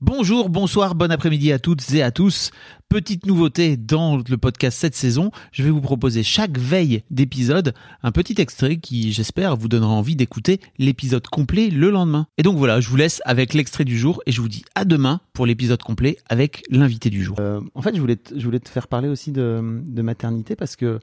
Bonjour, 0.00 0.48
bonsoir, 0.48 0.94
bon 0.94 1.10
après-midi 1.10 1.50
à 1.50 1.58
toutes 1.58 1.92
et 1.92 2.04
à 2.04 2.12
tous. 2.12 2.52
Petite 2.88 3.26
nouveauté 3.26 3.76
dans 3.76 4.18
le 4.18 4.36
podcast 4.36 4.78
cette 4.78 4.94
saison, 4.94 5.32
je 5.50 5.64
vais 5.64 5.70
vous 5.70 5.80
proposer 5.80 6.22
chaque 6.22 6.56
veille 6.56 7.02
d'épisode 7.10 7.74
un 8.04 8.12
petit 8.12 8.40
extrait 8.40 8.76
qui, 8.76 9.12
j'espère, 9.12 9.56
vous 9.56 9.66
donnera 9.66 9.90
envie 9.90 10.14
d'écouter 10.14 10.60
l'épisode 10.78 11.26
complet 11.26 11.68
le 11.68 11.90
lendemain. 11.90 12.28
Et 12.38 12.44
donc 12.44 12.56
voilà, 12.58 12.80
je 12.80 12.88
vous 12.88 12.94
laisse 12.94 13.20
avec 13.24 13.54
l'extrait 13.54 13.84
du 13.84 13.98
jour 13.98 14.22
et 14.24 14.30
je 14.30 14.40
vous 14.40 14.48
dis 14.48 14.62
à 14.76 14.84
demain 14.84 15.20
pour 15.32 15.46
l'épisode 15.46 15.82
complet 15.82 16.16
avec 16.28 16.62
l'invité 16.70 17.10
du 17.10 17.24
jour. 17.24 17.36
Euh, 17.40 17.60
en 17.74 17.82
fait, 17.82 17.96
je 17.96 18.00
voulais, 18.00 18.14
te, 18.14 18.68
faire 18.68 18.86
parler 18.86 19.08
aussi 19.08 19.32
de, 19.32 19.60
maternité 20.00 20.54
parce 20.54 20.76
que 20.76 21.00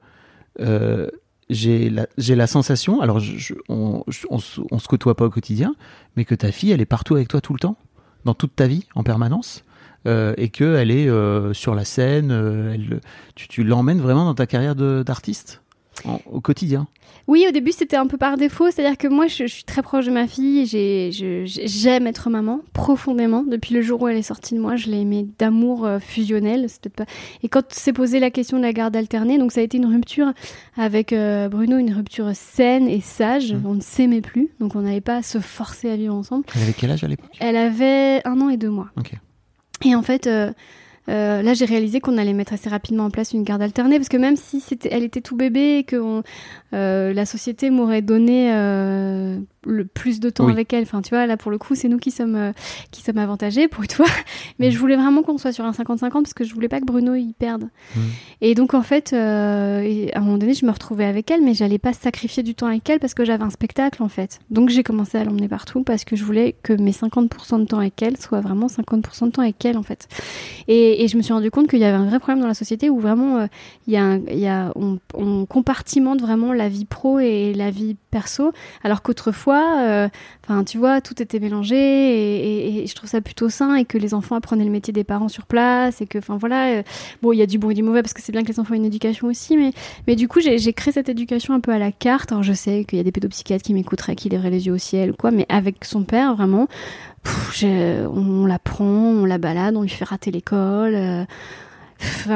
euh, 0.61 1.09
j'ai 1.49 1.89
la, 1.89 2.47
sensation, 2.47 3.01
alors 3.01 3.21
on, 3.67 4.05
je- 4.07 4.25
on 4.29 4.39
se 4.39 4.87
côtoie 4.87 5.17
pas 5.17 5.25
au 5.25 5.29
quotidien, 5.29 5.75
mais 6.15 6.23
que 6.23 6.33
ta 6.33 6.53
fille, 6.53 6.71
elle 6.71 6.79
est 6.79 6.85
partout 6.85 7.15
avec 7.15 7.27
toi 7.27 7.41
tout 7.41 7.51
le 7.51 7.59
temps, 7.59 7.77
dans 8.25 8.33
toute 8.33 8.55
ta 8.55 8.67
vie, 8.67 8.85
en 8.95 9.03
permanence, 9.03 9.63
euh, 10.07 10.33
et 10.37 10.49
qu'elle 10.49 10.91
est 10.91 11.07
euh, 11.07 11.53
sur 11.53 11.73
la 11.73 11.85
scène, 11.85 12.31
euh, 12.31 12.73
elle, 12.73 12.99
tu, 13.35 13.47
tu 13.47 13.63
l'emmènes 13.63 14.01
vraiment 14.01 14.25
dans 14.25 14.35
ta 14.35 14.45
carrière 14.45 14.75
d'artiste? 14.75 15.61
En- 16.07 16.19
au 16.31 16.41
quotidien. 16.41 16.87
Oui, 17.27 17.45
au 17.47 17.51
début, 17.51 17.71
c'était 17.71 17.95
un 17.95 18.05
peu 18.07 18.17
par 18.17 18.37
défaut. 18.37 18.69
C'est-à-dire 18.69 18.97
que 18.97 19.07
moi, 19.07 19.25
je, 19.27 19.47
je 19.47 19.53
suis 19.53 19.63
très 19.63 19.81
proche 19.81 20.05
de 20.05 20.11
ma 20.11 20.27
fille. 20.27 20.65
J'aime 21.45 22.07
être 22.07 22.29
maman 22.29 22.61
profondément. 22.73 23.43
Depuis 23.43 23.73
le 23.73 23.81
jour 23.81 24.01
où 24.01 24.07
elle 24.07 24.17
est 24.17 24.21
sortie 24.21 24.53
de 24.53 24.59
moi, 24.59 24.75
je 24.75 24.89
l'ai 24.89 25.01
aimée 25.01 25.27
d'amour 25.39 25.85
euh, 25.85 25.99
fusionnel. 25.99 26.67
Pas... 26.95 27.05
Et 27.43 27.49
quand 27.49 27.71
s'est 27.73 27.93
posé 27.93 28.19
la 28.19 28.29
question 28.29 28.57
de 28.57 28.63
la 28.63 28.73
garde 28.73 28.95
alternée, 28.95 29.37
donc 29.37 29.51
ça 29.51 29.61
a 29.61 29.63
été 29.63 29.77
une 29.77 29.87
rupture 29.87 30.33
avec 30.77 31.13
euh, 31.13 31.49
Bruno, 31.49 31.77
une 31.77 31.93
rupture 31.93 32.29
saine 32.35 32.87
et 32.87 33.01
sage. 33.01 33.53
Mhm. 33.53 33.61
On 33.65 33.73
ne 33.75 33.81
s'aimait 33.81 34.21
plus, 34.21 34.49
donc 34.59 34.75
on 34.75 34.81
n'avait 34.81 35.01
pas 35.01 35.17
à 35.17 35.21
se 35.23 35.39
forcer 35.39 35.89
à 35.89 35.95
vivre 35.95 36.13
ensemble. 36.13 36.45
Elle 36.55 36.61
avait 36.63 36.73
quel 36.73 36.91
âge 36.91 37.03
à 37.03 37.07
l'époque? 37.07 37.31
Elle 37.39 37.57
avait 37.57 38.21
un 38.25 38.39
an 38.41 38.49
et 38.49 38.57
deux 38.57 38.69
mois. 38.69 38.89
Et 39.83 39.95
en 39.95 40.01
fait, 40.01 40.27
euh, 40.27 40.51
euh, 41.07 41.41
là, 41.41 41.53
j'ai 41.53 41.65
réalisé 41.65 41.99
qu'on 41.99 42.17
allait 42.17 42.33
mettre 42.33 42.53
assez 42.53 42.69
rapidement 42.69 43.05
en 43.05 43.09
place 43.11 43.33
une 43.33 43.43
garde 43.43 43.61
alternée 43.61 43.97
parce 43.97 44.09
que 44.09 44.17
même 44.17 44.35
si 44.35 44.59
c'était, 44.59 44.89
elle 44.91 45.03
était 45.03 45.21
tout 45.21 45.35
bébé 45.35 45.77
et 45.77 45.83
que 45.83 46.23
euh, 46.73 47.13
la 47.13 47.25
société 47.25 47.69
m'aurait 47.69 48.01
donné 48.01 48.51
euh, 48.53 49.39
le 49.65 49.85
plus 49.85 50.19
de 50.19 50.29
temps 50.29 50.45
Oui. 50.45 50.51
avec 50.51 50.71
elle, 50.73 50.83
enfin, 50.83 51.01
tu 51.01 51.09
vois, 51.09 51.25
là 51.25 51.37
pour 51.37 51.51
le 51.51 51.57
coup, 51.57 51.75
c'est 51.75 51.87
nous 51.87 51.97
qui 51.97 52.11
sommes 52.11 52.35
euh, 52.35 52.51
qui 52.91 53.01
sommes 53.01 53.17
avantagés 53.17 53.67
pour 53.67 53.83
une 53.83 53.89
fois. 53.89 54.05
Mais 54.59 54.71
je 54.71 54.77
voulais 54.79 54.95
vraiment 54.95 55.21
qu'on 55.23 55.37
soit 55.37 55.51
sur 55.51 55.65
un 55.65 55.71
50-50 55.71 56.09
parce 56.11 56.33
que 56.33 56.43
je 56.43 56.53
voulais 56.53 56.67
pas 56.69 56.79
que 56.79 56.85
Bruno 56.85 57.13
y 57.15 57.33
perde. 57.33 57.69
Mhm. 57.95 58.01
Et 58.41 58.55
donc 58.55 58.73
en 58.73 58.81
fait, 58.81 59.13
euh, 59.13 59.81
et 59.81 60.13
à 60.13 60.19
un 60.19 60.21
moment 60.21 60.37
donné, 60.37 60.53
je 60.53 60.65
me 60.65 60.71
retrouvais 60.71 61.05
avec 61.05 61.29
elle, 61.31 61.41
mais 61.43 61.53
j'allais 61.53 61.77
pas 61.79 61.93
sacrifier 61.93 62.43
du 62.43 62.55
temps 62.55 62.67
avec 62.67 62.89
elle 62.89 62.99
parce 62.99 63.13
que 63.13 63.25
j'avais 63.25 63.43
un 63.43 63.49
spectacle 63.49 64.01
en 64.03 64.09
fait. 64.09 64.39
Donc 64.49 64.69
j'ai 64.69 64.83
commencé 64.83 65.17
à 65.17 65.23
l'emmener 65.23 65.47
partout 65.47 65.83
parce 65.83 66.03
que 66.05 66.15
je 66.15 66.23
voulais 66.23 66.55
que 66.63 66.73
mes 66.73 66.91
50% 66.91 67.59
de 67.59 67.65
temps 67.65 67.79
avec 67.79 68.01
elle 68.01 68.17
soient 68.17 68.41
vraiment 68.41 68.67
50% 68.67 69.25
de 69.27 69.31
temps 69.31 69.41
avec 69.41 69.63
elle 69.65 69.77
en 69.77 69.83
fait. 69.83 70.07
Et, 70.67 71.03
et 71.03 71.07
je 71.07 71.17
me 71.17 71.21
suis 71.21 71.33
rendu 71.33 71.51
compte 71.51 71.67
qu'il 71.67 71.79
y 71.79 71.85
avait 71.85 71.97
un 71.97 72.05
vrai 72.05 72.19
problème 72.19 72.41
dans 72.41 72.47
la 72.47 72.53
société 72.53 72.89
où 72.89 72.99
vraiment 72.99 73.37
euh, 73.37 73.47
y 73.87 73.97
a, 73.97 74.03
un- 74.03 74.19
y 74.27 74.47
a 74.47 74.71
on, 74.75 74.99
on 75.13 75.45
compartimente 75.45 76.21
vraiment 76.21 76.53
la 76.53 76.69
vie 76.69 76.85
pro 76.85 77.19
et 77.19 77.53
la 77.53 77.71
vie 77.71 77.95
perso, 78.11 78.51
alors 78.83 79.01
qu'autrefois, 79.01 79.54
euh, 79.79 80.09
enfin 80.43 80.63
tu 80.63 80.77
vois, 80.77 81.01
tout 81.01 81.21
était 81.21 81.39
mélangé 81.39 81.75
et, 81.75 82.87
je 82.87 82.95
trouve 82.95 83.09
ça 83.09 83.21
plutôt 83.21 83.49
sain 83.49 83.75
et 83.75 83.85
que 83.85 83.97
les 83.97 84.13
enfants 84.13 84.35
apprenaient 84.35 84.65
le 84.65 84.71
métier 84.71 84.93
des 84.93 85.03
parents 85.03 85.27
sur 85.27 85.45
place 85.45 86.01
et 86.01 86.07
que, 86.07 86.17
enfin 86.17 86.37
voilà, 86.37 86.69
euh, 86.69 86.83
bon 87.21 87.33
il 87.33 87.37
y 87.37 87.41
a 87.41 87.45
du 87.45 87.57
bon 87.57 87.69
et 87.69 87.73
du 87.73 87.83
mauvais 87.83 88.01
parce 88.01 88.13
que 88.13 88.21
c'est 88.21 88.31
bien 88.31 88.43
que 88.43 88.49
les 88.49 88.59
enfants 88.59 88.73
aient 88.73 88.77
une 88.77 88.85
éducation 88.85 89.27
aussi, 89.27 89.57
mais 89.57 89.71
mais 90.07 90.15
du 90.15 90.27
coup 90.27 90.39
j'ai 90.41 90.73
créé 90.73 90.93
cette 90.93 91.09
éducation 91.09 91.53
un 91.53 91.59
peu 91.59 91.71
à 91.71 91.79
la 91.79 91.91
carte. 91.91 92.31
Alors 92.31 92.43
je 92.43 92.53
sais 92.53 92.85
qu'il 92.85 92.97
y 92.97 93.01
a 93.01 93.03
des 93.03 93.11
pédopsychiatres 93.11 93.63
qui 93.63 93.73
m'écouteraient, 93.73 94.15
qui 94.15 94.29
lèveraient 94.29 94.49
les 94.49 94.67
yeux 94.67 94.73
au 94.73 94.77
ciel 94.77 95.13
quoi, 95.13 95.31
mais 95.31 95.45
avec 95.49 95.85
son 95.85 96.03
père 96.03 96.35
vraiment. 96.35 96.67
on 97.63 98.45
la 98.45 98.59
prend, 98.59 98.85
on 98.85 99.25
la 99.25 99.37
balade, 99.37 99.75
on 99.75 99.81
lui 99.81 99.89
fait 99.89 100.05
rater 100.05 100.31
l'école. 100.31 100.95
euh, 100.95 101.25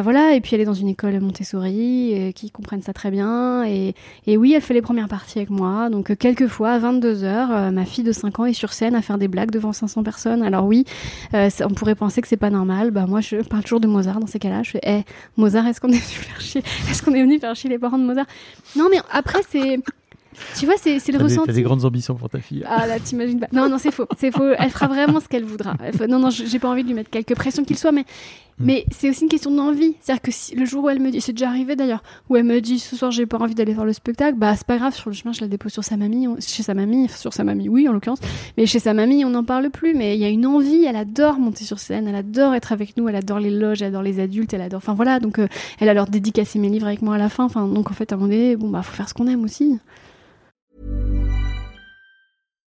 Voilà, 0.03 0.33
et 0.35 0.41
puis 0.41 0.55
elle 0.55 0.61
est 0.61 0.65
dans 0.65 0.73
une 0.73 0.87
école 0.87 1.19
Montessori 1.19 2.13
euh, 2.13 2.31
qui 2.31 2.51
comprennent 2.51 2.81
ça 2.81 2.93
très 2.93 3.11
bien. 3.11 3.63
Et, 3.65 3.95
et 4.27 4.37
oui, 4.37 4.53
elle 4.55 4.61
fait 4.61 4.73
les 4.73 4.81
premières 4.81 5.07
parties 5.07 5.39
avec 5.39 5.49
moi. 5.49 5.89
Donc 5.89 6.11
euh, 6.11 6.15
quelquefois, 6.15 6.71
à 6.71 6.79
22h, 6.79 7.71
ma 7.71 7.85
fille 7.85 8.03
de 8.03 8.11
5 8.11 8.39
ans 8.39 8.45
est 8.45 8.53
sur 8.53 8.73
scène 8.73 8.95
à 8.95 9.01
faire 9.01 9.17
des 9.17 9.27
blagues 9.27 9.51
devant 9.51 9.73
500 9.73 10.03
personnes. 10.03 10.43
Alors 10.43 10.65
oui, 10.65 10.85
euh, 11.33 11.49
on 11.63 11.73
pourrait 11.73 11.95
penser 11.95 12.21
que 12.21 12.27
c'est 12.27 12.37
pas 12.37 12.49
normal. 12.49 12.91
Bah 12.91 13.05
moi, 13.07 13.21
je 13.21 13.37
parle 13.37 13.63
toujours 13.63 13.79
de 13.79 13.87
Mozart 13.87 14.19
dans 14.19 14.27
ces 14.27 14.39
cas-là. 14.39 14.63
Je 14.63 14.71
fais, 14.71 14.81
Eh, 14.83 15.01
Mozart, 15.37 15.67
est-ce 15.67 15.81
qu'on 15.81 15.89
est 15.89 15.91
venu 15.91 16.01
faire 16.01 16.63
Est-ce 16.89 17.01
qu'on 17.01 17.13
est 17.13 17.21
venu 17.23 17.39
faire 17.39 17.55
chier 17.55 17.69
les 17.69 17.79
parents 17.79 17.97
de 17.97 18.05
Mozart? 18.05 18.25
Non, 18.75 18.87
mais 18.91 18.97
après, 19.11 19.39
c'est... 19.49 19.79
Tu 20.57 20.65
vois, 20.65 20.75
c'est 20.77 20.95
le 20.95 21.17
des, 21.17 21.23
ressenti. 21.23 21.47
t'as 21.47 21.53
des 21.53 21.61
grandes 21.63 21.85
ambitions 21.85 22.15
pour 22.15 22.29
ta 22.29 22.39
fille. 22.39 22.63
Ah 22.67 22.87
là, 22.87 22.99
t'imagines 22.99 23.39
pas. 23.39 23.47
Non, 23.51 23.69
non, 23.69 23.77
c'est 23.77 23.91
faux. 23.91 24.07
C'est 24.17 24.31
faux. 24.31 24.49
Elle 24.57 24.69
fera 24.69 24.87
vraiment 24.87 25.19
ce 25.19 25.27
qu'elle 25.27 25.45
voudra. 25.45 25.75
Non, 26.07 26.19
non, 26.19 26.29
j'ai 26.29 26.59
pas 26.59 26.69
envie 26.69 26.83
de 26.83 26.87
lui 26.87 26.95
mettre 26.95 27.09
quelque 27.09 27.33
pression 27.33 27.63
qu'il 27.63 27.77
soit, 27.77 27.91
mais, 27.91 28.05
Hmm. 28.59 28.65
mais 28.65 28.85
c'est 28.91 29.09
aussi 29.09 29.23
une 29.23 29.29
question 29.29 29.51
d'envie. 29.51 29.95
C'est-à-dire 30.01 30.21
que 30.21 30.31
si, 30.31 30.53
le 30.53 30.65
jour 30.65 30.83
où 30.83 30.89
elle 30.89 30.99
me 30.99 31.11
dit, 31.11 31.21
c'est 31.21 31.31
déjà 31.31 31.47
arrivé 31.47 31.77
d'ailleurs, 31.77 32.03
où 32.29 32.35
elle 32.35 32.43
me 32.43 32.59
dit 32.59 32.77
ce 32.77 32.97
soir 32.97 33.09
j'ai 33.09 33.25
pas 33.25 33.37
envie 33.37 33.55
d'aller 33.55 33.73
faire 33.73 33.85
le 33.85 33.93
spectacle, 33.93 34.37
bah 34.37 34.53
c'est 34.57 34.67
pas 34.67 34.77
grave, 34.77 34.93
sur 34.93 35.09
le 35.09 35.15
chemin 35.15 35.31
je 35.31 35.39
la 35.39 35.47
dépose 35.47 35.71
sur 35.71 35.85
sa 35.85 35.95
mamie, 35.95 36.27
on- 36.27 36.35
chez 36.41 36.61
sa 36.61 36.73
mamie, 36.73 37.07
sur 37.07 37.31
sa 37.31 37.45
mamie, 37.45 37.69
oui 37.69 37.87
en 37.87 37.93
l'occurrence, 37.93 38.19
mais 38.57 38.65
chez 38.65 38.79
sa 38.79 38.93
mamie 38.93 39.23
on 39.23 39.29
n'en 39.29 39.45
parle 39.45 39.69
plus. 39.69 39.93
Mais 39.95 40.17
il 40.17 40.19
y 40.19 40.25
a 40.25 40.29
une 40.29 40.45
envie, 40.45 40.83
elle 40.83 40.97
adore 40.97 41.39
monter 41.39 41.63
sur 41.63 41.79
scène, 41.79 42.05
elle 42.09 42.15
adore 42.15 42.53
être 42.53 42.73
avec 42.73 42.97
nous, 42.97 43.07
elle 43.07 43.15
adore 43.15 43.39
les 43.39 43.49
loges, 43.49 43.81
elle 43.81 43.87
adore 43.89 44.03
les 44.03 44.19
adultes, 44.19 44.53
elle 44.53 44.59
adore. 44.61 44.79
Enfin 44.79 44.93
voilà, 44.93 45.21
donc 45.21 45.39
euh, 45.39 45.47
elle 45.79 45.87
a 45.87 45.93
leur 45.93 46.07
dédicacé 46.07 46.59
mes 46.59 46.67
livres 46.67 46.87
avec 46.87 47.01
moi 47.01 47.15
à 47.15 47.17
la 47.17 47.29
fin. 47.29 47.45
Enfin 47.45 47.65
donc 47.65 47.89
en 47.89 47.93
fait 47.93 48.11
à 48.11 48.15
un 48.15 48.17
moment 48.17 48.29
donné, 48.29 48.57
bon 48.57 48.67
bah 48.67 48.81
faut 48.81 48.93
faire 48.93 49.07
ce 49.07 49.13
qu'on 49.13 49.27
aime 49.27 49.45
aussi. 49.45 49.79